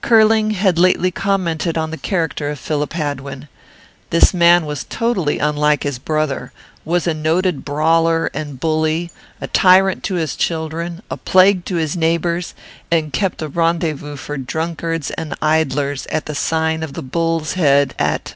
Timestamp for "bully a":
8.58-9.46